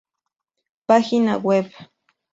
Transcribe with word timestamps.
Página 0.87 1.37
Web. 1.37 1.69